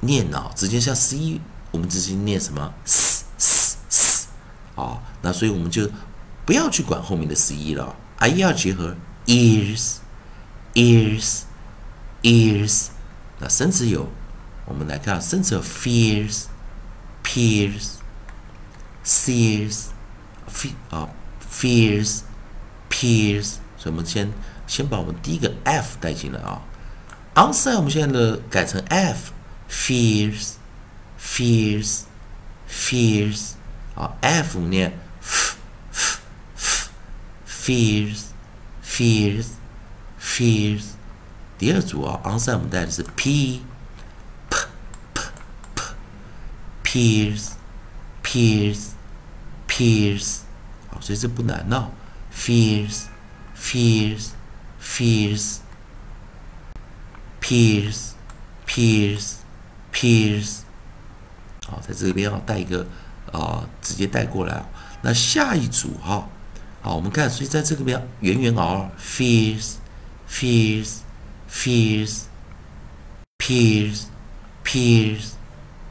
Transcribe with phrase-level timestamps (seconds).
[0.00, 4.26] 念脑，直接像 c，我们直接念什么 s s s
[4.74, 5.02] 啊？
[5.22, 5.90] 那所以我们就
[6.44, 9.96] 不要去管后面的 c e 了，i e 要结合 ears
[10.74, 11.40] ears
[12.22, 12.86] ears。
[13.38, 14.08] 那生词有，
[14.66, 16.44] 我们来看生词有 fears
[17.22, 17.92] peers
[19.04, 19.84] sears
[20.48, 21.08] fe 啊。
[21.52, 22.22] Fears,
[22.90, 24.32] peers，所以我们先
[24.66, 26.62] 先把我们第一个 f 带进来啊。
[27.34, 30.52] Onside 我们现在的改成 f，fears,
[31.20, 32.00] fears,
[32.68, 33.50] fears，
[33.94, 35.56] 啊，f 我们念 f
[35.92, 36.20] f
[36.56, 36.90] f
[37.46, 38.22] fears,
[38.82, 39.46] fears,
[40.20, 40.82] fears。
[41.58, 43.62] 第二组啊，onside 我们带的是 p
[44.48, 44.56] p
[45.12, 45.22] p
[46.82, 47.50] p，peers,
[48.22, 48.86] peers,
[49.68, 50.38] peers。
[51.00, 51.88] 所以这不难呐
[52.34, 53.02] ，fears,
[53.56, 54.28] fears,
[54.80, 55.56] fears,
[57.40, 58.10] peers,
[58.66, 59.32] peers,
[59.92, 60.58] peers。
[61.66, 62.86] 好，在这边啊带一个
[63.32, 64.66] 啊，直接带过来啊。
[65.02, 66.28] 那下一组哈，
[66.80, 69.74] 好，我们看，所以在这个边圆圆 r fears,
[70.28, 70.98] fears,
[71.50, 72.22] fears,
[73.38, 74.02] peers,
[74.64, 75.30] peers,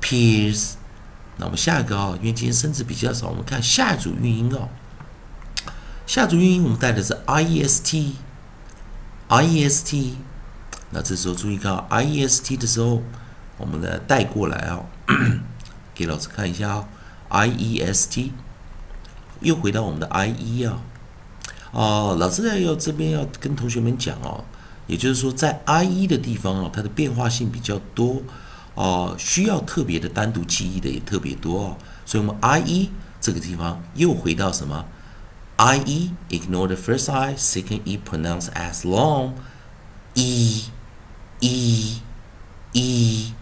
[0.00, 0.72] peers。
[1.36, 4.68] 那我们下一个啊，因为今天生字比较少，我们看下一组韵音啊。
[6.06, 10.14] 下组运音我们带的是 I E S T，I E S T。
[10.90, 13.02] 那这时候注意看 I E S T 的时候，
[13.58, 14.84] 我们来带过来啊，
[15.96, 16.88] 给老师看一下啊
[17.30, 18.32] ，I E S T，
[19.40, 20.78] 又回到我们的 I E 啊。
[21.72, 24.44] 哦，老师在要这边要跟同学们讲哦，
[24.86, 28.22] 也就是说在 I E 的地方哦，它的变化性比较多
[28.76, 32.90] 哦，需要特别的单独记忆的也特别多哦，所以我们 I E
[33.20, 34.84] 这个地方又回到什么
[35.56, 39.32] ？I E ignore the first I second E pronounce as long
[40.14, 40.70] E
[41.40, 42.00] E
[42.72, 43.32] E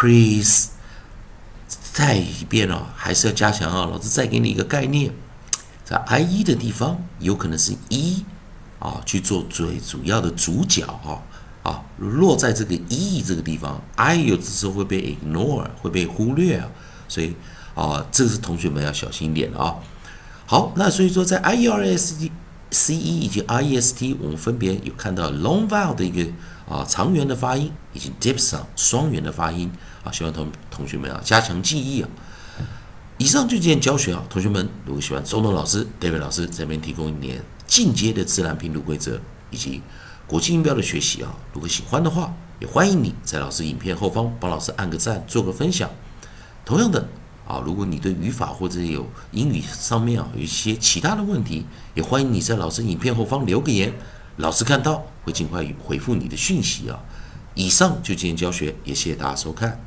[0.00, 0.68] Please。
[1.92, 3.84] 再一遍哦，还是要加强啊。
[3.84, 5.12] 老师再给你一个概念，
[5.84, 8.24] 在 I E 的地方有可能是 E
[8.78, 11.22] 啊去做最主要的主角哈
[11.62, 16.68] 啊，落在这个 E 这个地方，I 有的时候会被 ignore 会被忽略啊，
[17.06, 17.34] 所以
[17.74, 19.76] 啊，这个是同学们要小心一点的啊。
[20.46, 22.32] 好，那所以说在 I E R S D
[22.70, 26.24] C E 以及 I E S T，我们分别有看到 long vowel 的一个
[26.70, 29.70] 啊长元的发音，以及 diphthong 双元的发音
[30.04, 32.08] 啊，希望同同学们啊加强记忆啊。
[33.18, 39.20] 以上就今天教学啊，同学们如果喜欢周东老师、David 老师这边提供一点进阶的自然拼读规则
[39.50, 39.82] 以及
[40.26, 45.90] 国际音标的学习啊，如果喜欢的话，也欢迎你在老师影片后方帮老师按个赞，做个分享。
[46.64, 47.06] 同样的
[47.46, 53.92] 啊，如果你对语法或者有英语上面啊有一些其他的问题，也欢迎你在老师影片后方留个言，
[54.36, 56.98] 老师看到会尽快回复你的讯息啊。
[57.54, 59.80] 以上就今天教学，也谢谢大家收看。